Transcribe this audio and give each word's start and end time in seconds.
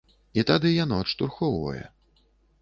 І 0.41 0.43
тады 0.51 0.71
яно 0.77 0.97
адштурхоўвае. 1.05 1.85